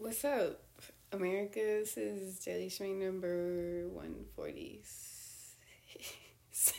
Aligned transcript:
What's 0.00 0.24
up, 0.24 0.62
America? 1.10 1.58
This 1.58 1.96
is 1.96 2.38
Daily 2.38 2.68
Stream 2.68 3.00
number 3.00 3.88
146, 3.88 5.54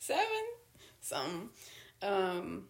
seven, 0.00 0.26
some. 1.00 1.50
Um, 2.02 2.64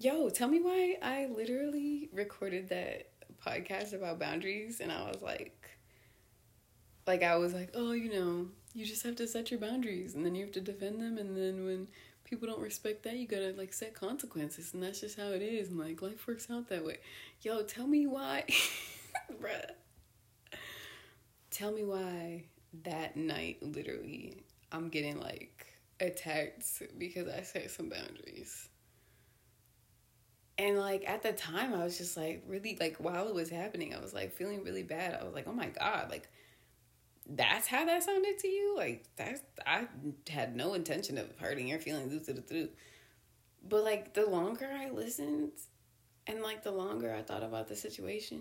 yo, 0.00 0.28
tell 0.30 0.48
me 0.48 0.60
why 0.60 0.96
I 1.00 1.26
literally 1.26 2.08
recorded 2.12 2.70
that 2.70 3.10
podcast 3.46 3.92
about 3.92 4.18
boundaries 4.18 4.80
and 4.80 4.90
I 4.90 5.02
was 5.06 5.22
like, 5.22 5.70
like, 7.06 7.22
I 7.22 7.36
was 7.36 7.54
like, 7.54 7.70
oh, 7.74 7.92
you 7.92 8.12
know, 8.12 8.48
you 8.74 8.84
just 8.84 9.04
have 9.04 9.14
to 9.16 9.28
set 9.28 9.52
your 9.52 9.60
boundaries 9.60 10.16
and 10.16 10.26
then 10.26 10.34
you 10.34 10.44
have 10.44 10.54
to 10.54 10.60
defend 10.60 11.00
them 11.00 11.16
and 11.16 11.36
then 11.36 11.64
when 11.64 11.86
people 12.28 12.46
don't 12.48 12.60
respect 12.60 13.04
that, 13.04 13.16
you 13.16 13.26
gotta 13.26 13.54
like 13.56 13.72
set 13.72 13.94
consequences, 13.94 14.74
and 14.74 14.82
that's 14.82 15.00
just 15.00 15.18
how 15.18 15.28
it 15.28 15.42
is. 15.42 15.68
And 15.68 15.78
like 15.78 16.02
life 16.02 16.26
works 16.26 16.48
out 16.50 16.68
that 16.68 16.84
way. 16.84 16.98
Yo, 17.40 17.62
tell 17.62 17.86
me 17.86 18.06
why, 18.06 18.44
bruh. 19.40 19.70
Tell 21.50 21.72
me 21.72 21.84
why 21.84 22.44
that 22.84 23.16
night, 23.16 23.58
literally, 23.62 24.42
I'm 24.70 24.88
getting 24.88 25.18
like 25.18 25.66
attacked 26.00 26.82
because 26.98 27.28
I 27.28 27.42
set 27.42 27.70
some 27.70 27.88
boundaries. 27.88 28.68
And 30.58 30.76
like 30.76 31.08
at 31.08 31.22
the 31.22 31.32
time, 31.32 31.72
I 31.72 31.84
was 31.84 31.96
just 31.96 32.16
like 32.16 32.42
really 32.46 32.76
like 32.78 32.96
while 32.96 33.28
it 33.28 33.34
was 33.34 33.48
happening, 33.48 33.94
I 33.94 34.00
was 34.00 34.12
like 34.12 34.32
feeling 34.32 34.64
really 34.64 34.82
bad. 34.82 35.18
I 35.20 35.24
was 35.24 35.34
like, 35.34 35.48
oh 35.48 35.52
my 35.52 35.68
god, 35.68 36.10
like 36.10 36.28
that's 37.28 37.66
how 37.66 37.84
that 37.84 38.02
sounded 38.02 38.38
to 38.38 38.48
you? 38.48 38.74
Like 38.76 39.04
that's 39.16 39.42
I 39.66 39.86
had 40.28 40.56
no 40.56 40.74
intention 40.74 41.18
of 41.18 41.26
hurting 41.38 41.68
your 41.68 41.78
feelings. 41.78 42.28
But 43.68 43.84
like 43.84 44.14
the 44.14 44.26
longer 44.26 44.68
I 44.72 44.90
listened 44.90 45.52
and 46.26 46.42
like 46.42 46.62
the 46.62 46.70
longer 46.70 47.14
I 47.14 47.22
thought 47.22 47.42
about 47.42 47.68
the 47.68 47.76
situation, 47.76 48.40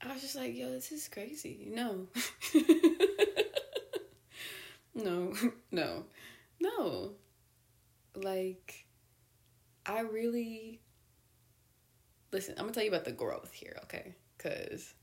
I 0.00 0.12
was 0.12 0.22
just 0.22 0.34
like, 0.34 0.56
yo, 0.56 0.70
this 0.70 0.90
is 0.90 1.08
crazy. 1.08 1.68
No. 1.70 2.08
no, 4.94 5.32
no, 5.70 6.04
no. 6.60 7.12
Like, 8.14 8.86
I 9.86 10.00
really. 10.00 10.80
Listen, 12.32 12.54
I'm 12.56 12.64
gonna 12.64 12.72
tell 12.72 12.82
you 12.82 12.88
about 12.88 13.04
the 13.04 13.12
growth 13.12 13.52
here, 13.52 13.78
okay? 13.84 14.14
Because 14.36 14.94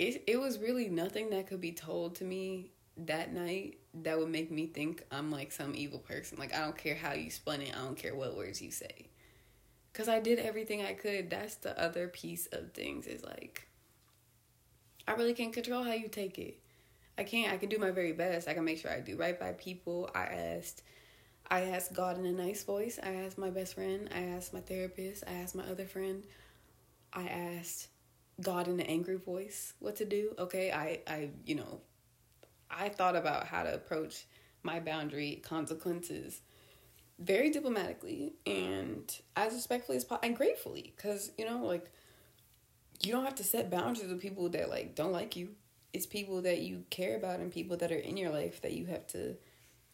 it 0.00 0.24
it 0.26 0.40
was 0.40 0.58
really 0.58 0.88
nothing 0.88 1.28
that 1.30 1.46
could 1.46 1.60
be 1.60 1.72
told 1.72 2.16
to 2.16 2.24
me 2.24 2.72
that 2.96 3.34
night 3.34 3.78
that 4.02 4.18
would 4.18 4.30
make 4.30 4.50
me 4.50 4.66
think 4.66 5.04
I'm 5.10 5.30
like 5.30 5.52
some 5.52 5.74
evil 5.74 5.98
person. 5.98 6.38
Like 6.38 6.54
I 6.54 6.60
don't 6.60 6.76
care 6.76 6.94
how 6.94 7.12
you 7.12 7.30
spun 7.30 7.60
it. 7.60 7.76
I 7.76 7.84
don't 7.84 7.98
care 7.98 8.14
what 8.14 8.36
words 8.36 8.62
you 8.62 8.70
say. 8.70 9.08
Cuz 9.92 10.08
I 10.08 10.18
did 10.18 10.38
everything 10.38 10.82
I 10.82 10.94
could. 10.94 11.28
That's 11.28 11.56
the 11.56 11.78
other 11.78 12.08
piece 12.08 12.46
of 12.46 12.72
things 12.72 13.06
is 13.06 13.22
like 13.22 13.68
I 15.06 15.12
really 15.12 15.34
can't 15.34 15.52
control 15.52 15.82
how 15.82 15.92
you 15.92 16.08
take 16.08 16.38
it. 16.38 16.58
I 17.18 17.24
can't. 17.24 17.52
I 17.52 17.58
can 17.58 17.68
do 17.68 17.78
my 17.78 17.90
very 17.90 18.12
best. 18.12 18.48
I 18.48 18.54
can 18.54 18.64
make 18.64 18.78
sure 18.78 18.90
I 18.90 19.00
do 19.00 19.16
right 19.16 19.38
by 19.38 19.52
people. 19.52 20.10
I 20.14 20.24
asked 20.24 20.82
I 21.50 21.62
asked 21.62 21.92
God 21.92 22.18
in 22.18 22.24
a 22.24 22.32
nice 22.32 22.64
voice. 22.64 22.98
I 23.02 23.12
asked 23.16 23.36
my 23.36 23.50
best 23.50 23.74
friend. 23.74 24.08
I 24.14 24.22
asked 24.36 24.54
my 24.54 24.60
therapist. 24.60 25.24
I 25.26 25.32
asked 25.32 25.54
my 25.54 25.64
other 25.64 25.86
friend. 25.86 26.24
I 27.12 27.26
asked 27.26 27.88
God 28.40 28.68
in 28.68 28.80
an 28.80 28.86
angry 28.86 29.16
voice 29.16 29.74
what 29.78 29.96
to 29.96 30.04
do. 30.04 30.34
Okay, 30.38 30.72
I, 30.72 31.00
I, 31.06 31.30
you 31.44 31.56
know, 31.56 31.80
I 32.70 32.88
thought 32.88 33.16
about 33.16 33.46
how 33.46 33.62
to 33.62 33.74
approach 33.74 34.26
my 34.62 34.80
boundary 34.80 35.40
consequences 35.42 36.40
very 37.18 37.50
diplomatically 37.50 38.34
and 38.46 39.20
as 39.36 39.52
respectfully 39.52 39.96
as 39.96 40.04
possible 40.04 40.26
and 40.26 40.36
gratefully 40.36 40.92
because 40.96 41.32
you 41.36 41.44
know 41.44 41.58
like 41.58 41.90
you 43.02 43.12
don't 43.12 43.24
have 43.24 43.34
to 43.34 43.44
set 43.44 43.70
boundaries 43.70 44.08
with 44.08 44.20
people 44.20 44.48
that 44.48 44.70
like 44.70 44.94
don't 44.94 45.12
like 45.12 45.36
you 45.36 45.50
it's 45.92 46.06
people 46.06 46.40
that 46.42 46.60
you 46.60 46.84
care 46.88 47.16
about 47.16 47.40
and 47.40 47.52
people 47.52 47.76
that 47.76 47.92
are 47.92 47.96
in 47.96 48.16
your 48.16 48.30
life 48.30 48.62
that 48.62 48.72
you 48.72 48.86
have 48.86 49.06
to 49.06 49.36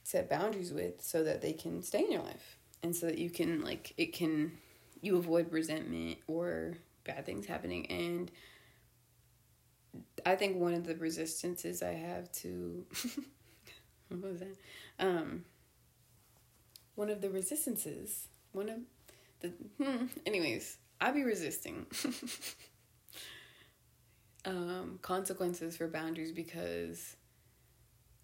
set 0.05 0.31
boundaries 0.31 0.73
with 0.73 1.03
so 1.03 1.25
that 1.25 1.43
they 1.43 1.53
can 1.53 1.83
stay 1.83 2.01
in 2.01 2.13
your 2.13 2.23
life 2.23 2.59
and 2.83 2.95
so 2.95 3.07
that 3.07 3.19
you 3.19 3.29
can 3.29 3.61
like 3.63 3.93
it 3.97 4.13
can 4.13 4.53
you 5.01 5.17
avoid 5.17 5.51
resentment 5.51 6.19
or 6.29 6.75
bad 7.07 7.27
things 7.27 7.47
happening 7.47 7.87
and 7.91 8.31
I 10.25 10.37
think 10.37 10.57
one 10.57 10.75
of 10.75 10.87
the 10.87 10.97
resistances 10.97 11.83
I 11.83 11.93
have 11.93 12.31
to 12.33 12.85
what 14.09 14.23
was 14.23 14.41
that? 14.41 14.57
Um 14.99 15.45
one 16.95 17.11
of 17.11 17.21
the 17.21 17.29
resistances, 17.31 18.29
one 18.53 18.69
of 18.71 18.79
the 19.41 19.49
hmm, 19.83 20.07
anyways, 20.25 20.79
I 21.01 21.11
be 21.11 21.25
resisting 21.25 21.87
um 24.45 24.99
consequences 25.03 25.77
for 25.77 25.89
boundaries 25.89 26.33
because 26.33 27.17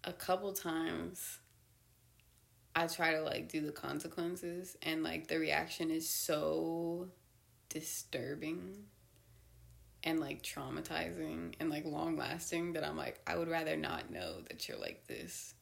a 0.03 0.13
couple 0.13 0.53
times 0.53 1.39
I 2.75 2.87
try 2.87 3.13
to 3.13 3.21
like 3.21 3.49
do 3.49 3.61
the 3.61 3.71
consequences 3.71 4.75
and 4.81 5.03
like 5.03 5.27
the 5.27 5.37
reaction 5.37 5.91
is 5.91 6.09
so 6.09 7.09
disturbing 7.73 8.85
and 10.03 10.19
like 10.19 10.43
traumatizing 10.43 11.55
and 11.59 11.69
like 11.69 11.85
long 11.85 12.15
lasting 12.15 12.73
that 12.73 12.85
I'm 12.85 12.97
like, 12.97 13.19
I 13.25 13.35
would 13.35 13.49
rather 13.49 13.75
not 13.75 14.11
know 14.11 14.41
that 14.49 14.67
you're 14.67 14.77
like 14.77 15.07
this. 15.07 15.55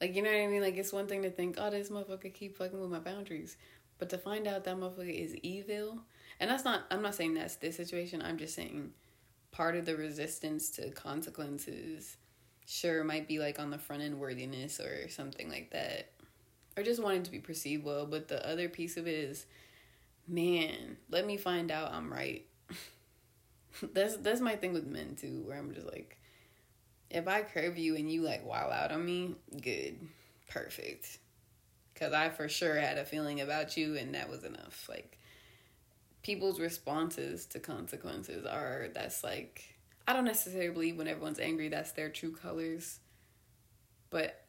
Like, 0.00 0.14
you 0.14 0.22
know 0.22 0.30
what 0.30 0.40
I 0.40 0.46
mean? 0.46 0.62
Like, 0.62 0.76
it's 0.76 0.92
one 0.92 1.08
thing 1.08 1.22
to 1.22 1.30
think, 1.30 1.56
oh, 1.58 1.70
this 1.70 1.90
motherfucker 1.90 2.32
keep 2.32 2.56
fucking 2.56 2.80
with 2.80 2.90
my 2.90 3.00
boundaries. 3.00 3.56
But 3.98 4.08
to 4.10 4.18
find 4.18 4.46
out 4.46 4.62
that 4.64 4.76
motherfucker 4.76 5.12
is 5.12 5.34
evil, 5.36 5.98
and 6.38 6.48
that's 6.48 6.64
not, 6.64 6.84
I'm 6.90 7.02
not 7.02 7.16
saying 7.16 7.34
that's 7.34 7.56
this 7.56 7.76
situation, 7.76 8.22
I'm 8.22 8.38
just 8.38 8.54
saying 8.54 8.92
part 9.50 9.74
of 9.74 9.86
the 9.86 9.96
resistance 9.96 10.70
to 10.70 10.90
consequences, 10.90 12.16
sure, 12.64 13.02
might 13.02 13.26
be 13.26 13.40
like 13.40 13.58
on 13.58 13.70
the 13.70 13.78
front 13.78 14.02
end 14.02 14.20
worthiness 14.20 14.78
or 14.78 15.08
something 15.08 15.50
like 15.50 15.72
that. 15.72 16.12
Or 16.76 16.84
just 16.84 17.02
wanting 17.02 17.24
to 17.24 17.30
be 17.32 17.40
perceived 17.40 17.84
well, 17.84 18.06
but 18.06 18.28
the 18.28 18.48
other 18.48 18.68
piece 18.68 18.96
of 18.96 19.08
it 19.08 19.14
is 19.14 19.46
man, 20.28 20.96
let 21.10 21.26
me 21.26 21.36
find 21.36 21.70
out 21.70 21.92
I'm 21.92 22.12
right. 22.12 22.46
that's 23.92 24.16
that's 24.18 24.40
my 24.40 24.56
thing 24.56 24.72
with 24.72 24.86
men 24.86 25.16
too, 25.16 25.42
where 25.46 25.58
I'm 25.58 25.74
just 25.74 25.86
like, 25.86 26.18
if 27.10 27.26
I 27.26 27.42
curve 27.42 27.78
you 27.78 27.96
and 27.96 28.10
you 28.10 28.22
like 28.22 28.44
wow 28.44 28.70
out 28.70 28.92
on 28.92 29.04
me, 29.04 29.36
good, 29.60 29.98
perfect. 30.48 31.18
Cause 31.94 32.12
I 32.12 32.28
for 32.28 32.48
sure 32.48 32.76
had 32.76 32.96
a 32.98 33.04
feeling 33.04 33.40
about 33.40 33.76
you, 33.76 33.96
and 33.96 34.14
that 34.14 34.28
was 34.28 34.44
enough. 34.44 34.86
Like 34.88 35.18
people's 36.22 36.60
responses 36.60 37.46
to 37.46 37.58
consequences 37.58 38.44
are 38.44 38.88
that's 38.94 39.24
like 39.24 39.76
I 40.06 40.12
don't 40.12 40.24
necessarily 40.24 40.70
believe 40.70 40.96
when 40.96 41.08
everyone's 41.08 41.40
angry 41.40 41.68
that's 41.68 41.92
their 41.92 42.08
true 42.08 42.32
colors, 42.32 43.00
but 44.10 44.44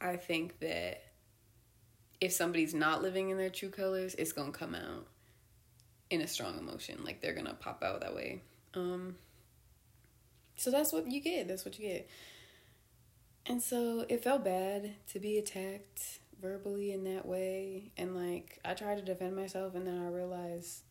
I 0.00 0.16
think 0.16 0.60
that 0.60 1.02
if 2.20 2.32
somebody's 2.32 2.74
not 2.74 3.02
living 3.02 3.30
in 3.30 3.38
their 3.38 3.50
true 3.50 3.70
colors, 3.70 4.14
it's 4.14 4.32
gonna 4.32 4.52
come 4.52 4.74
out 4.74 5.06
in 6.10 6.20
a 6.20 6.26
strong 6.26 6.58
emotion. 6.58 7.04
Like 7.04 7.20
they're 7.20 7.34
gonna 7.34 7.54
pop 7.54 7.82
out 7.82 8.00
that 8.00 8.14
way. 8.14 8.42
Um 8.74 9.16
so 10.56 10.70
that's 10.70 10.92
what 10.92 11.10
you 11.10 11.20
get. 11.20 11.46
That's 11.46 11.64
what 11.64 11.78
you 11.78 11.88
get. 11.88 12.08
And 13.46 13.62
so 13.62 14.04
it 14.08 14.22
felt 14.22 14.44
bad 14.44 14.94
to 15.12 15.20
be 15.20 15.38
attacked 15.38 16.18
verbally 16.40 16.92
in 16.92 17.04
that 17.04 17.26
way. 17.26 17.92
And 17.96 18.16
like 18.16 18.58
I 18.64 18.74
tried 18.74 18.96
to 18.96 19.04
defend 19.04 19.36
myself 19.36 19.74
and 19.74 19.86
then 19.86 19.98
I 19.98 20.08
realized 20.08 20.82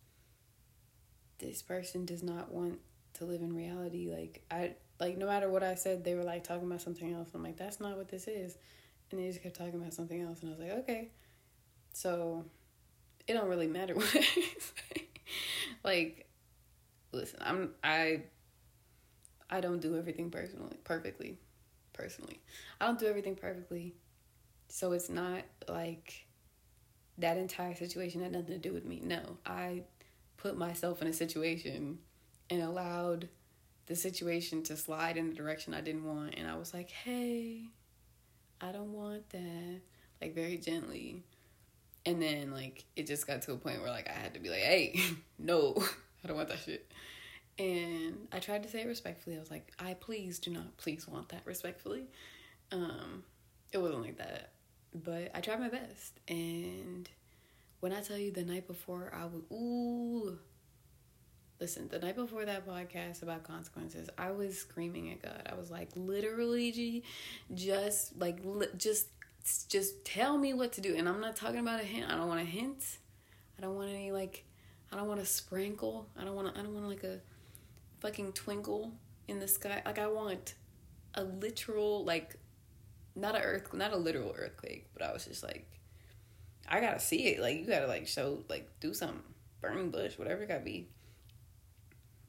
this 1.39 1.61
person 1.61 2.05
does 2.05 2.23
not 2.23 2.51
want 2.51 2.79
to 3.15 3.25
live 3.25 3.41
in 3.41 3.55
reality. 3.55 4.09
Like 4.09 4.44
I 4.49 4.75
like 4.99 5.17
no 5.17 5.27
matter 5.27 5.49
what 5.49 5.63
I 5.63 5.75
said, 5.75 6.03
they 6.03 6.15
were 6.15 6.23
like 6.23 6.44
talking 6.44 6.65
about 6.65 6.81
something 6.81 7.13
else. 7.13 7.29
I'm 7.33 7.44
like, 7.44 7.57
that's 7.57 7.79
not 7.79 7.97
what 7.97 8.09
this 8.09 8.27
is. 8.27 8.57
And 9.12 9.19
they 9.19 9.28
just 9.28 9.41
kept 9.41 9.56
talking 9.56 9.75
about 9.75 9.94
something 9.94 10.22
else, 10.22 10.41
and 10.41 10.50
I 10.50 10.57
was 10.57 10.59
like, 10.59 10.78
okay. 10.79 11.09
So 11.94 12.45
it 13.28 13.34
don't 13.34 13.47
really 13.47 13.68
matter 13.68 13.95
what 13.95 14.16
I 14.16 14.22
say. 14.22 15.07
like, 15.84 16.28
listen, 17.12 17.39
I'm 17.42 17.71
I 17.83 18.24
I 19.50 19.62
don't 19.62 19.80
do 19.80 19.98
everything 19.98 20.30
personally 20.30 20.77
perfectly. 20.83 21.38
Personally, 21.94 22.39
I 22.80 22.86
don't 22.86 23.00
do 23.00 23.07
everything 23.07 23.36
perfectly, 23.36 23.95
so 24.69 24.92
it's 24.92 25.10
not 25.10 25.42
like 25.68 26.27
that 27.18 27.38
entire 27.38 27.74
situation 27.74 28.21
had 28.21 28.31
nothing 28.31 28.53
to 28.53 28.60
do 28.60 28.71
with 28.71 28.86
me. 28.86 29.01
No, 29.03 29.38
I 29.45 29.83
put 30.38 30.56
myself 30.56 31.01
in 31.01 31.07
a 31.07 31.13
situation 31.13 31.98
and 32.51 32.62
allowed 32.62 33.30
the 33.88 33.95
situation 33.95 34.62
to 34.63 34.77
slide 34.77 35.18
in 35.18 35.30
the 35.30 35.36
direction 35.36 35.74
I 35.74 35.81
didn't 35.81 36.03
want, 36.03 36.36
and 36.38 36.48
I 36.48 36.56
was 36.56 36.74
like, 36.74 36.92
hey 36.92 37.69
I 38.62 38.71
don't 38.71 38.94
want 38.94 39.30
that. 39.31 39.81
Like 40.21 40.33
very 40.33 40.57
gently. 40.57 41.24
And 42.06 42.21
then 42.21 42.51
like 42.51 42.86
it 42.95 43.07
just 43.07 43.27
got 43.27 43.42
to 43.44 43.54
a 43.54 43.57
point 43.57 43.81
where 43.81 43.92
like 43.92 44.09
I 44.09 44.13
had 44.13 44.33
to 44.33 44.39
be 44.39 44.50
like, 44.50 44.59
hey, 44.59 45.00
no, 45.39 45.75
I 46.24 46.27
don't 46.27 46.38
want 46.38 46.50
that 46.50 46.59
shit. 46.59 46.89
And 47.59 48.27
I 48.31 48.39
tried 48.39 48.63
to 48.63 48.69
say 48.69 48.81
it 48.81 48.88
respectfully. 48.88 49.36
I 49.36 49.39
was 49.39 49.51
like, 49.51 49.71
I 49.80 49.95
please 49.95 50.39
do 50.39 50.51
not 50.51 50.77
please 50.77 51.07
want 51.07 51.30
that 51.30 51.42
respectfully. 51.45 52.06
Um, 52.71 53.24
it 53.71 53.80
wasn't 53.80 54.04
like 54.04 54.18
that. 54.18 54.51
But 54.94 55.31
I 55.33 55.42
tried 55.42 55.60
my 55.60 55.69
best. 55.69 56.19
And 56.27 57.10
when 57.80 57.94
I 57.94 58.01
tell 58.01 58.18
you 58.18 58.31
the 58.31 58.44
night 58.44 58.68
before 58.68 59.12
I 59.13 59.25
would 59.25 59.44
ooh 59.51 60.38
listen, 61.59 61.88
the 61.88 62.00
night 62.00 62.15
before 62.15 62.45
that 62.45 62.68
podcast 62.68 63.24
about 63.24 63.44
consequences, 63.44 64.09
I 64.18 64.31
was 64.31 64.57
screaming 64.57 65.12
at 65.12 65.21
God. 65.21 65.50
I 65.51 65.56
was 65.56 65.71
like, 65.71 65.89
literally, 65.95 66.71
G, 66.71 67.04
just 67.54 68.18
like, 68.19 68.39
li- 68.44 68.68
just, 68.77 69.07
just 69.69 70.04
tell 70.06 70.38
me 70.38 70.54
what 70.54 70.74
to 70.74 70.81
do. 70.81 70.95
And 70.95 71.07
I'm 71.07 71.21
not 71.21 71.36
talking 71.36 71.59
about 71.59 71.80
a 71.80 71.83
hint. 71.83 72.12
I 72.12 72.15
don't 72.15 72.27
want 72.27 72.42
a 72.42 72.45
hint. 72.45 72.83
I 73.57 73.62
don't 73.62 73.75
want 73.75 73.89
any 73.89 74.12
like, 74.12 74.44
I 74.92 74.95
don't 74.95 75.07
want 75.07 75.19
a 75.19 75.25
sprinkle. 75.25 76.07
I 76.18 76.24
don't 76.24 76.36
want. 76.36 76.56
I 76.57 76.62
don't 76.62 76.74
want 76.74 76.88
like 76.88 77.04
a 77.04 77.19
fucking 78.00 78.33
twinkle 78.33 78.94
in 79.27 79.39
the 79.39 79.48
sky. 79.48 79.81
Like 79.86 80.00
I 80.00 80.07
want 80.07 80.53
a 81.15 81.24
literal 81.24 82.06
like, 82.06 82.36
not 83.15 83.36
a 83.36 83.42
earth, 83.42 83.74
not 83.74 83.94
a 83.94 83.98
literal 83.98 84.33
earthquake. 84.38 84.88
But 84.94 85.01
I 85.01 85.12
was 85.12 85.25
just 85.25 85.44
like, 85.44 85.68
I 86.69 86.80
gotta 86.80 87.00
see 87.00 87.27
it. 87.27 87.39
Like 87.42 87.57
you 87.57 87.65
gotta 87.65 87.88
like 87.88 88.07
show 88.07 88.44
like 88.50 88.69
do 88.80 88.94
something, 88.94 89.21
burn 89.60 89.89
bush, 89.89 90.18
whatever 90.18 90.44
it 90.44 90.48
gotta 90.48 90.62
be. 90.62 90.88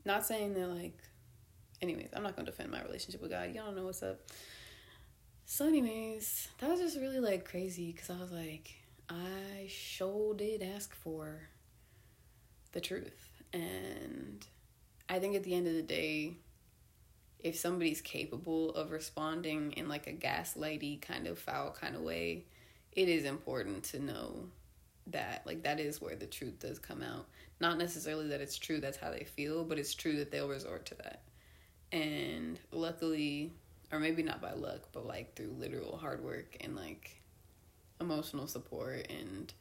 Not 0.08 0.24
saying 0.24 0.54
that 0.54 0.66
like, 0.68 0.98
anyways, 1.82 2.08
I'm 2.16 2.22
not 2.22 2.34
gonna 2.34 2.46
defend 2.46 2.70
my 2.70 2.82
relationship 2.82 3.20
with 3.20 3.30
God. 3.30 3.54
Y'all 3.54 3.66
don't 3.66 3.76
know 3.76 3.84
what's 3.84 4.02
up. 4.02 4.20
So, 5.44 5.66
anyways, 5.66 6.48
that 6.58 6.70
was 6.70 6.80
just 6.80 6.98
really 6.98 7.20
like 7.20 7.44
crazy 7.44 7.92
because 7.92 8.10
I 8.10 8.18
was 8.18 8.32
like, 8.32 8.70
I 9.10 9.66
sure 9.68 10.34
did 10.34 10.62
ask 10.62 10.94
for 10.94 11.48
the 12.72 12.80
truth, 12.80 13.42
and 13.52 14.46
I 15.08 15.18
think 15.18 15.36
at 15.36 15.44
the 15.44 15.54
end 15.54 15.66
of 15.66 15.74
the 15.74 15.82
day, 15.82 16.38
if 17.38 17.56
somebody's 17.56 18.00
capable 18.00 18.70
of 18.70 18.90
responding 18.90 19.72
in 19.72 19.88
like 19.88 20.06
a 20.06 20.12
gaslighty 20.12 21.00
kind 21.02 21.26
of 21.26 21.38
foul 21.38 21.70
kind 21.70 21.94
of 21.94 22.02
way 22.02 22.44
it 22.92 23.08
is 23.08 23.24
important 23.24 23.84
to 23.84 24.00
know 24.00 24.48
that 25.12 25.42
like 25.46 25.62
that 25.62 25.80
is 25.80 26.00
where 26.00 26.16
the 26.16 26.26
truth 26.26 26.58
does 26.60 26.78
come 26.78 27.02
out. 27.02 27.26
Not 27.60 27.78
necessarily 27.78 28.28
that 28.28 28.40
it's 28.40 28.56
true 28.56 28.80
that's 28.80 28.96
how 28.98 29.10
they 29.10 29.24
feel 29.24 29.64
but 29.64 29.78
it's 29.78 29.94
true 29.94 30.16
that 30.16 30.30
they'll 30.30 30.48
resort 30.48 30.86
to 30.86 30.94
that. 30.96 31.22
And 31.92 32.58
luckily 32.70 33.52
or 33.90 33.98
maybe 33.98 34.22
not 34.22 34.40
by 34.40 34.52
luck 34.52 34.80
but 34.92 35.06
like 35.06 35.34
through 35.34 35.54
literal 35.58 35.96
hard 35.96 36.22
work 36.22 36.56
and 36.60 36.76
like 36.76 37.20
emotional 38.00 38.46
support 38.46 39.06
and 39.10 39.52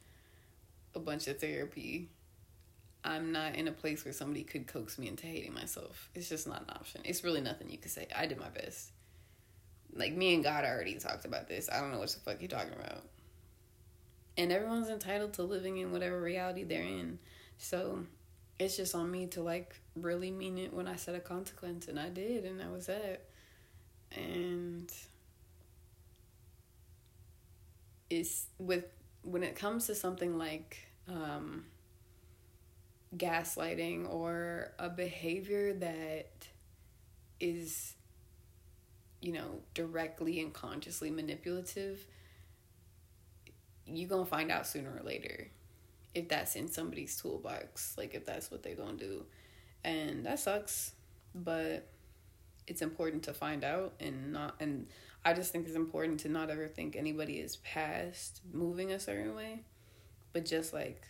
a 0.94 0.98
bunch 0.98 1.26
of 1.26 1.40
therapy 1.40 2.08
i'm 3.04 3.32
not 3.32 3.54
in 3.54 3.68
a 3.68 3.72
place 3.72 4.04
where 4.04 4.12
somebody 4.12 4.44
could 4.44 4.66
coax 4.66 4.98
me 4.98 5.08
into 5.08 5.26
hating 5.26 5.54
myself. 5.54 6.10
It's 6.14 6.28
just 6.28 6.46
not 6.46 6.62
an 6.62 6.70
option. 6.70 7.00
It's 7.04 7.24
really 7.24 7.40
nothing 7.40 7.70
you 7.70 7.78
could 7.78 7.90
say. 7.90 8.06
I 8.14 8.26
did 8.26 8.38
my 8.38 8.48
best. 8.48 8.90
Like 9.94 10.14
me 10.14 10.34
and 10.34 10.44
god 10.44 10.64
already 10.64 10.94
talked 10.96 11.24
about 11.24 11.48
this. 11.48 11.70
I 11.72 11.80
don't 11.80 11.92
know 11.92 12.00
what 12.00 12.10
the 12.10 12.20
fuck 12.20 12.40
you're 12.40 12.48
talking 12.48 12.74
about 12.74 13.02
and 14.38 14.52
everyone's 14.52 14.88
entitled 14.88 15.34
to 15.34 15.42
living 15.42 15.78
in 15.78 15.92
whatever 15.92 16.20
reality 16.20 16.62
they're 16.62 16.80
in. 16.80 17.18
So 17.58 18.04
it's 18.58 18.76
just 18.76 18.94
on 18.94 19.10
me 19.10 19.26
to 19.26 19.42
like 19.42 19.74
really 19.96 20.30
mean 20.30 20.56
it 20.58 20.72
when 20.72 20.86
I 20.86 20.96
set 20.96 21.16
a 21.16 21.20
consequence, 21.20 21.88
and 21.88 21.98
I 21.98 22.08
did, 22.08 22.44
and 22.44 22.60
that 22.60 22.70
was 22.70 22.88
it. 22.88 23.28
And 24.16 24.90
it's 28.08 28.46
with 28.58 28.84
when 29.22 29.42
it 29.42 29.56
comes 29.56 29.86
to 29.88 29.94
something 29.94 30.38
like 30.38 30.78
um, 31.08 31.64
gaslighting 33.16 34.08
or 34.08 34.72
a 34.78 34.88
behavior 34.88 35.74
that 35.74 36.30
is, 37.40 37.94
you 39.20 39.32
know, 39.32 39.60
directly 39.74 40.40
and 40.40 40.52
consciously 40.52 41.10
manipulative 41.10 42.06
you're 43.92 44.08
gonna 44.08 44.26
find 44.26 44.50
out 44.50 44.66
sooner 44.66 44.90
or 44.98 45.02
later 45.02 45.48
if 46.14 46.28
that's 46.28 46.56
in 46.56 46.68
somebody's 46.68 47.16
toolbox, 47.20 47.94
like 47.96 48.14
if 48.14 48.24
that's 48.24 48.50
what 48.50 48.62
they're 48.62 48.74
gonna 48.74 48.96
do. 48.96 49.24
And 49.84 50.26
that 50.26 50.40
sucks, 50.40 50.92
but 51.34 51.88
it's 52.66 52.82
important 52.82 53.22
to 53.24 53.32
find 53.32 53.64
out 53.64 53.94
and 54.00 54.32
not 54.32 54.56
and 54.60 54.86
I 55.24 55.32
just 55.32 55.52
think 55.52 55.66
it's 55.66 55.76
important 55.76 56.20
to 56.20 56.28
not 56.28 56.50
ever 56.50 56.68
think 56.68 56.96
anybody 56.96 57.34
is 57.34 57.56
past 57.56 58.40
moving 58.52 58.92
a 58.92 59.00
certain 59.00 59.34
way, 59.34 59.62
but 60.32 60.44
just 60.44 60.72
like 60.72 61.02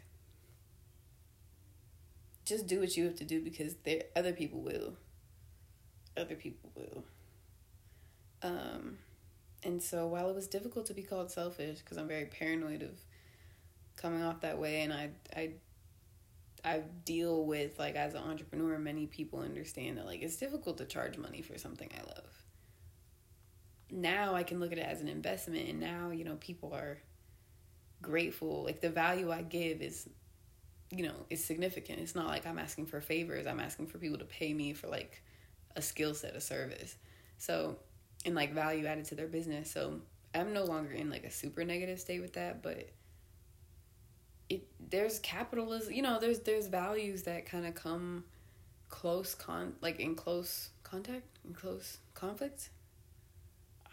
just 2.44 2.66
do 2.66 2.80
what 2.80 2.96
you 2.96 3.04
have 3.04 3.16
to 3.16 3.24
do 3.24 3.40
because 3.42 3.74
there 3.84 4.04
other 4.16 4.32
people 4.32 4.60
will. 4.60 4.94
Other 6.16 6.34
people 6.34 6.70
will. 6.74 7.04
Um 8.42 8.98
and 9.64 9.82
so 9.82 10.06
while 10.06 10.28
it 10.30 10.34
was 10.34 10.46
difficult 10.46 10.86
to 10.86 10.94
be 10.94 11.02
called 11.02 11.30
selfish 11.30 11.78
because 11.78 11.96
I'm 11.96 12.08
very 12.08 12.26
paranoid 12.26 12.82
of 12.82 12.90
coming 13.96 14.22
off 14.22 14.40
that 14.40 14.58
way 14.58 14.82
and 14.82 14.92
I 14.92 15.10
I 15.36 15.50
I 16.64 16.82
deal 17.04 17.44
with 17.44 17.78
like 17.78 17.96
as 17.96 18.14
an 18.14 18.22
entrepreneur 18.22 18.78
many 18.78 19.06
people 19.06 19.40
understand 19.40 19.98
that 19.98 20.06
like 20.06 20.22
it's 20.22 20.36
difficult 20.36 20.78
to 20.78 20.84
charge 20.84 21.18
money 21.18 21.42
for 21.42 21.58
something 21.58 21.90
I 21.92 22.02
love. 22.06 22.24
Now 23.90 24.34
I 24.34 24.42
can 24.42 24.60
look 24.60 24.72
at 24.72 24.78
it 24.78 24.86
as 24.86 25.00
an 25.00 25.08
investment 25.08 25.68
and 25.68 25.80
now, 25.80 26.10
you 26.10 26.24
know, 26.24 26.36
people 26.36 26.74
are 26.74 26.98
grateful. 28.02 28.64
Like 28.64 28.80
the 28.80 28.90
value 28.90 29.32
I 29.32 29.42
give 29.42 29.82
is 29.82 30.08
you 30.90 31.04
know, 31.04 31.26
is 31.28 31.44
significant. 31.44 31.98
It's 31.98 32.14
not 32.14 32.26
like 32.26 32.46
I'm 32.46 32.58
asking 32.58 32.86
for 32.86 33.00
favors. 33.00 33.46
I'm 33.46 33.60
asking 33.60 33.88
for 33.88 33.98
people 33.98 34.18
to 34.18 34.24
pay 34.24 34.54
me 34.54 34.72
for 34.72 34.88
like 34.88 35.22
a 35.76 35.82
skill 35.82 36.14
set, 36.14 36.34
a 36.34 36.40
service. 36.40 36.96
So 37.36 37.76
and 38.24 38.34
like 38.34 38.52
value 38.52 38.86
added 38.86 39.04
to 39.06 39.14
their 39.14 39.26
business. 39.26 39.70
So 39.70 40.00
I'm 40.34 40.52
no 40.52 40.64
longer 40.64 40.92
in 40.92 41.10
like 41.10 41.24
a 41.24 41.30
super 41.30 41.64
negative 41.64 42.00
state 42.00 42.20
with 42.20 42.34
that, 42.34 42.62
but 42.62 42.90
it 44.48 44.66
there's 44.90 45.18
capitalism, 45.20 45.92
you 45.92 46.02
know, 46.02 46.18
there's 46.20 46.40
there's 46.40 46.66
values 46.66 47.24
that 47.24 47.46
kind 47.46 47.66
of 47.66 47.74
come 47.74 48.24
close 48.88 49.34
con 49.34 49.74
like 49.80 50.00
in 50.00 50.14
close 50.14 50.70
contact, 50.82 51.26
in 51.46 51.54
close 51.54 51.98
conflict. 52.14 52.70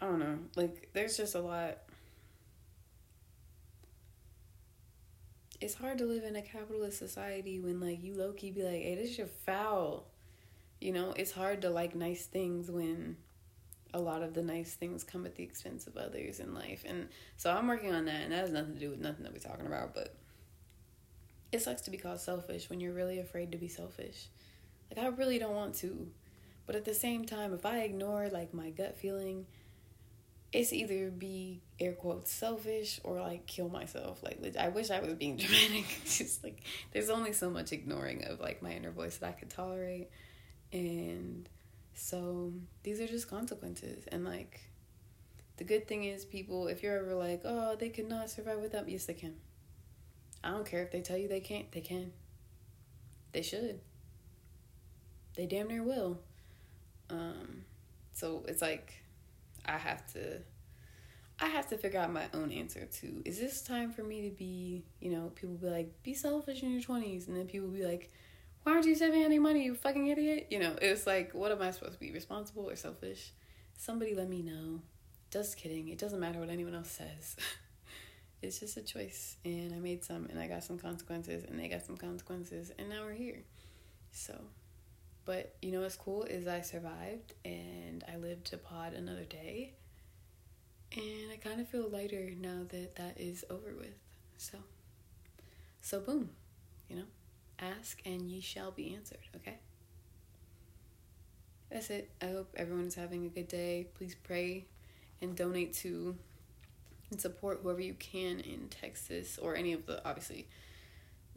I 0.00 0.06
don't 0.06 0.18
know. 0.18 0.38
Like 0.56 0.90
there's 0.92 1.16
just 1.16 1.34
a 1.34 1.40
lot 1.40 1.78
it's 5.60 5.74
hard 5.74 5.98
to 5.98 6.04
live 6.04 6.24
in 6.24 6.36
a 6.36 6.42
capitalist 6.42 6.98
society 6.98 7.60
when 7.60 7.80
like 7.80 8.02
you 8.02 8.14
low 8.14 8.32
key 8.32 8.50
be 8.50 8.62
like, 8.62 8.82
hey, 8.82 8.94
this 8.94 9.10
is 9.10 9.18
your 9.18 9.26
foul. 9.26 10.06
You 10.80 10.92
know, 10.92 11.14
it's 11.16 11.32
hard 11.32 11.62
to 11.62 11.70
like 11.70 11.94
nice 11.94 12.26
things 12.26 12.70
when 12.70 13.16
a 13.94 13.98
lot 13.98 14.22
of 14.22 14.34
the 14.34 14.42
nice 14.42 14.74
things 14.74 15.04
come 15.04 15.26
at 15.26 15.36
the 15.36 15.42
expense 15.42 15.86
of 15.86 15.96
others 15.96 16.40
in 16.40 16.54
life. 16.54 16.84
And 16.86 17.08
so 17.36 17.50
I'm 17.50 17.66
working 17.68 17.94
on 17.94 18.04
that, 18.06 18.22
and 18.22 18.32
that 18.32 18.40
has 18.40 18.50
nothing 18.50 18.74
to 18.74 18.80
do 18.80 18.90
with 18.90 19.00
nothing 19.00 19.24
that 19.24 19.32
we're 19.32 19.38
talking 19.38 19.66
about, 19.66 19.94
but 19.94 20.14
it 21.52 21.62
sucks 21.62 21.82
to 21.82 21.90
be 21.90 21.96
called 21.96 22.20
selfish 22.20 22.68
when 22.68 22.80
you're 22.80 22.92
really 22.92 23.18
afraid 23.18 23.52
to 23.52 23.58
be 23.58 23.68
selfish. 23.68 24.28
Like, 24.90 25.04
I 25.04 25.08
really 25.08 25.38
don't 25.38 25.54
want 25.54 25.74
to. 25.76 26.08
But 26.66 26.76
at 26.76 26.84
the 26.84 26.94
same 26.94 27.24
time, 27.24 27.54
if 27.54 27.64
I 27.64 27.80
ignore 27.80 28.28
like 28.28 28.52
my 28.52 28.70
gut 28.70 28.96
feeling, 28.96 29.46
it's 30.52 30.72
either 30.72 31.10
be 31.10 31.60
air 31.78 31.92
quotes 31.92 32.32
selfish 32.32 33.00
or 33.04 33.20
like 33.20 33.46
kill 33.46 33.68
myself. 33.68 34.22
Like 34.22 34.56
I 34.58 34.68
wish 34.68 34.90
I 34.90 35.00
was 35.00 35.14
being 35.14 35.36
dramatic. 35.36 35.84
just 36.04 36.42
like 36.42 36.60
there's 36.92 37.10
only 37.10 37.32
so 37.32 37.50
much 37.50 37.72
ignoring 37.72 38.24
of 38.24 38.40
like 38.40 38.62
my 38.62 38.72
inner 38.72 38.90
voice 38.90 39.16
that 39.18 39.28
I 39.28 39.32
could 39.32 39.50
tolerate, 39.50 40.10
and 40.72 41.48
so 41.96 42.52
these 42.82 43.00
are 43.00 43.06
just 43.06 43.28
consequences. 43.28 44.04
And 44.12 44.24
like 44.24 44.60
the 45.56 45.64
good 45.64 45.88
thing 45.88 46.04
is 46.04 46.24
people 46.24 46.68
if 46.68 46.82
you're 46.82 46.98
ever 46.98 47.14
like, 47.14 47.42
oh, 47.44 47.74
they 47.74 47.88
could 47.88 48.08
not 48.08 48.30
survive 48.30 48.60
without 48.60 48.88
yes 48.88 49.06
they 49.06 49.14
can. 49.14 49.34
I 50.44 50.50
don't 50.50 50.66
care 50.66 50.82
if 50.82 50.92
they 50.92 51.00
tell 51.00 51.16
you 51.16 51.26
they 51.26 51.40
can't, 51.40 51.72
they 51.72 51.80
can. 51.80 52.12
They 53.32 53.42
should. 53.42 53.80
They 55.34 55.46
damn 55.46 55.68
near 55.68 55.82
will. 55.82 56.20
Um 57.10 57.64
so 58.12 58.44
it's 58.46 58.62
like 58.62 58.94
I 59.64 59.78
have 59.78 60.06
to 60.12 60.40
I 61.40 61.46
have 61.46 61.68
to 61.68 61.78
figure 61.78 62.00
out 62.00 62.12
my 62.12 62.26
own 62.32 62.52
answer 62.52 62.86
to 63.00 63.22
is 63.24 63.38
this 63.38 63.60
time 63.62 63.92
for 63.92 64.02
me 64.02 64.28
to 64.28 64.34
be, 64.34 64.84
you 65.00 65.10
know, 65.10 65.32
people 65.34 65.56
be 65.56 65.66
like, 65.66 66.02
be 66.02 66.14
selfish 66.14 66.62
in 66.62 66.70
your 66.70 66.80
20s. 66.80 67.28
And 67.28 67.36
then 67.36 67.46
people 67.46 67.68
be 67.68 67.84
like, 67.84 68.10
why 68.66 68.72
aren't 68.72 68.86
you 68.86 68.96
saving 68.96 69.22
any 69.22 69.38
money, 69.38 69.62
you 69.62 69.76
fucking 69.76 70.08
idiot? 70.08 70.48
You 70.50 70.58
know, 70.58 70.74
it's 70.82 71.06
like, 71.06 71.32
what 71.34 71.52
am 71.52 71.62
I 71.62 71.70
supposed 71.70 71.92
to 71.92 72.00
be, 72.00 72.10
responsible 72.10 72.68
or 72.68 72.74
selfish? 72.74 73.30
Somebody 73.78 74.12
let 74.12 74.28
me 74.28 74.42
know. 74.42 74.80
Just 75.30 75.56
kidding. 75.56 75.86
It 75.88 75.98
doesn't 75.98 76.18
matter 76.18 76.40
what 76.40 76.50
anyone 76.50 76.74
else 76.74 76.90
says. 76.90 77.36
it's 78.42 78.58
just 78.58 78.76
a 78.76 78.82
choice. 78.82 79.36
And 79.44 79.72
I 79.72 79.78
made 79.78 80.02
some, 80.02 80.26
and 80.30 80.40
I 80.40 80.48
got 80.48 80.64
some 80.64 80.80
consequences, 80.80 81.44
and 81.44 81.60
they 81.60 81.68
got 81.68 81.86
some 81.86 81.96
consequences, 81.96 82.72
and 82.76 82.88
now 82.88 83.04
we're 83.04 83.12
here. 83.12 83.44
So, 84.10 84.36
but 85.24 85.54
you 85.62 85.70
know 85.70 85.82
what's 85.82 85.94
cool 85.94 86.24
is 86.24 86.48
I 86.48 86.62
survived, 86.62 87.34
and 87.44 88.02
I 88.12 88.16
lived 88.16 88.46
to 88.46 88.56
pod 88.56 88.94
another 88.94 89.22
day. 89.22 89.74
And 90.92 91.30
I 91.32 91.36
kind 91.36 91.60
of 91.60 91.68
feel 91.68 91.88
lighter 91.88 92.30
now 92.36 92.62
that 92.70 92.96
that 92.96 93.20
is 93.20 93.44
over 93.48 93.76
with. 93.78 93.94
So, 94.38 94.58
so 95.82 96.00
boom, 96.00 96.30
you 96.88 96.96
know? 96.96 97.04
Ask 97.58 98.00
and 98.04 98.30
ye 98.30 98.40
shall 98.40 98.70
be 98.70 98.94
answered, 98.94 99.18
okay? 99.36 99.58
That's 101.70 101.90
it. 101.90 102.10
I 102.20 102.26
hope 102.26 102.54
everyone 102.56 102.86
is 102.86 102.94
having 102.94 103.26
a 103.26 103.28
good 103.28 103.48
day. 103.48 103.88
Please 103.94 104.14
pray 104.14 104.66
and 105.20 105.34
donate 105.34 105.72
to 105.74 106.16
and 107.10 107.20
support 107.20 107.60
whoever 107.62 107.80
you 107.80 107.94
can 107.94 108.40
in 108.40 108.68
Texas 108.68 109.38
or 109.38 109.54
any 109.54 109.72
of 109.72 109.86
the 109.86 110.06
obviously 110.06 110.48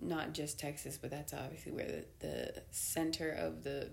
not 0.02 0.34
just 0.34 0.60
Texas, 0.60 0.98
but 0.98 1.10
that's 1.12 1.34
obviously 1.34 1.72
where 1.72 1.86
the, 1.86 2.06
the 2.20 2.62
center 2.72 3.32
of 3.32 3.64
the 3.64 3.90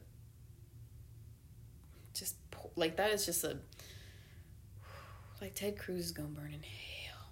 just 2.14 2.36
like 2.76 2.96
that 2.96 3.10
is 3.10 3.26
just 3.26 3.44
a 3.44 3.58
like 5.40 5.54
Ted 5.54 5.78
Cruz 5.78 6.06
is 6.06 6.12
gonna 6.12 6.28
burn 6.28 6.52
in 6.52 6.62
hell. 6.62 7.28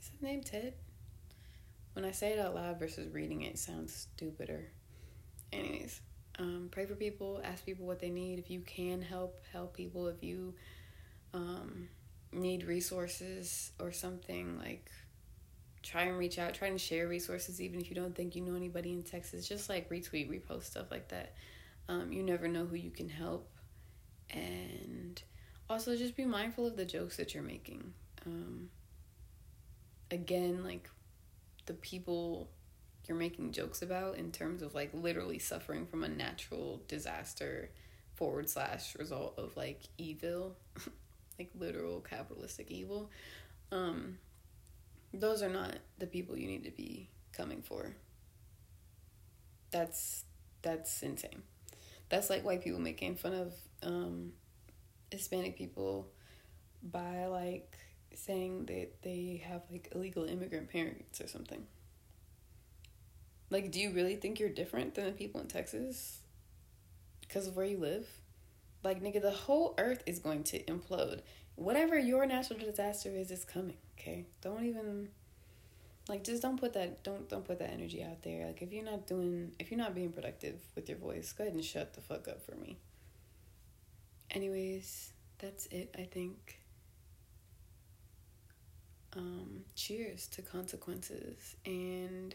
Is 0.00 0.08
his 0.08 0.22
name 0.22 0.42
Ted? 0.42 0.74
When 1.94 2.04
I 2.04 2.12
say 2.12 2.32
it 2.32 2.38
out 2.38 2.54
loud 2.54 2.78
versus 2.78 3.12
reading 3.12 3.42
it, 3.42 3.54
it 3.54 3.58
sounds 3.58 4.08
stupider. 4.16 4.70
Anyways, 5.52 6.00
um, 6.38 6.68
pray 6.70 6.86
for 6.86 6.94
people, 6.94 7.40
ask 7.44 7.64
people 7.64 7.86
what 7.86 8.00
they 8.00 8.08
need. 8.10 8.38
If 8.38 8.50
you 8.50 8.60
can 8.60 9.02
help, 9.02 9.42
help 9.52 9.76
people. 9.76 10.08
If 10.08 10.22
you 10.22 10.54
um, 11.34 11.88
need 12.32 12.64
resources 12.64 13.72
or 13.78 13.92
something, 13.92 14.58
like 14.58 14.90
try 15.82 16.04
and 16.04 16.16
reach 16.16 16.38
out, 16.38 16.54
try 16.54 16.68
and 16.68 16.80
share 16.80 17.08
resources, 17.08 17.60
even 17.60 17.80
if 17.80 17.90
you 17.90 17.96
don't 17.96 18.14
think 18.14 18.34
you 18.34 18.42
know 18.42 18.54
anybody 18.54 18.92
in 18.92 19.02
Texas. 19.02 19.46
Just 19.46 19.68
like 19.68 19.90
retweet, 19.90 20.30
repost 20.30 20.64
stuff 20.64 20.90
like 20.90 21.08
that. 21.08 21.34
Um, 21.88 22.12
you 22.12 22.22
never 22.22 22.48
know 22.48 22.64
who 22.64 22.76
you 22.76 22.90
can 22.90 23.08
help. 23.08 23.50
And 24.30 25.22
also 25.68 25.96
just 25.96 26.16
be 26.16 26.24
mindful 26.24 26.66
of 26.66 26.76
the 26.76 26.84
jokes 26.84 27.16
that 27.18 27.34
you're 27.34 27.42
making. 27.42 27.92
Um, 28.24 28.70
again, 30.10 30.64
like 30.64 30.88
the 31.66 31.74
people 31.74 32.48
you're 33.06 33.16
making 33.16 33.52
jokes 33.52 33.82
about 33.82 34.16
in 34.16 34.30
terms 34.30 34.62
of 34.62 34.74
like 34.74 34.90
literally 34.92 35.38
suffering 35.38 35.86
from 35.86 36.04
a 36.04 36.08
natural 36.08 36.82
disaster 36.88 37.70
forward 38.14 38.48
slash 38.48 38.96
result 38.96 39.34
of 39.38 39.56
like 39.56 39.82
evil, 39.98 40.56
like 41.38 41.50
literal 41.58 42.00
capitalistic 42.00 42.70
evil. 42.70 43.10
Um, 43.70 44.18
those 45.12 45.42
are 45.42 45.48
not 45.48 45.76
the 45.98 46.06
people 46.06 46.36
you 46.36 46.46
need 46.46 46.64
to 46.64 46.70
be 46.70 47.08
coming 47.32 47.62
for. 47.62 47.94
That's 49.70 50.24
that's 50.62 51.02
insane. 51.02 51.42
That's 52.08 52.30
like 52.30 52.44
white 52.44 52.62
people 52.62 52.78
making 52.78 53.16
fun 53.16 53.32
of 53.32 53.54
um, 53.82 54.32
Hispanic 55.10 55.56
people 55.56 56.08
by 56.82 57.26
like 57.26 57.76
saying 58.18 58.66
that 58.66 59.02
they 59.02 59.42
have 59.46 59.62
like 59.70 59.88
illegal 59.94 60.24
immigrant 60.24 60.70
parents 60.70 61.20
or 61.20 61.28
something. 61.28 61.66
Like, 63.50 63.70
do 63.70 63.80
you 63.80 63.90
really 63.90 64.16
think 64.16 64.40
you're 64.40 64.48
different 64.48 64.94
than 64.94 65.04
the 65.04 65.12
people 65.12 65.40
in 65.40 65.46
Texas 65.46 66.20
because 67.20 67.46
of 67.46 67.54
where 67.54 67.66
you 67.66 67.76
live? 67.76 68.08
Like, 68.82 69.02
nigga, 69.02 69.20
the 69.20 69.30
whole 69.30 69.74
earth 69.78 70.02
is 70.06 70.18
going 70.18 70.44
to 70.44 70.62
implode. 70.64 71.20
Whatever 71.54 71.98
your 71.98 72.24
natural 72.24 72.58
disaster 72.58 73.10
is, 73.10 73.30
is 73.30 73.44
coming. 73.44 73.76
Okay, 73.98 74.24
don't 74.40 74.64
even 74.64 75.08
like 76.08 76.24
just 76.24 76.42
don't 76.42 76.58
put 76.58 76.72
that 76.72 77.04
don't 77.04 77.28
don't 77.28 77.44
put 77.44 77.58
that 77.58 77.70
energy 77.70 78.02
out 78.02 78.22
there. 78.22 78.46
Like, 78.46 78.62
if 78.62 78.72
you're 78.72 78.84
not 78.84 79.06
doing 79.06 79.52
if 79.58 79.70
you're 79.70 79.78
not 79.78 79.94
being 79.94 80.12
productive 80.12 80.56
with 80.74 80.88
your 80.88 80.98
voice, 80.98 81.32
go 81.32 81.44
ahead 81.44 81.54
and 81.54 81.64
shut 81.64 81.92
the 81.92 82.00
fuck 82.00 82.28
up 82.28 82.42
for 82.44 82.56
me. 82.56 82.78
Anyways, 84.30 85.12
that's 85.38 85.66
it. 85.66 85.94
I 85.98 86.04
think 86.04 86.61
um, 89.16 89.64
cheers 89.74 90.26
to 90.28 90.42
consequences 90.42 91.56
and 91.64 92.34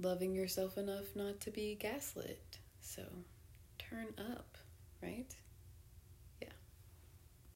loving 0.00 0.34
yourself 0.34 0.76
enough 0.76 1.14
not 1.14 1.40
to 1.40 1.50
be 1.50 1.76
gaslit. 1.78 2.58
So 2.80 3.02
turn 3.78 4.08
up, 4.18 4.56
right? 5.02 5.32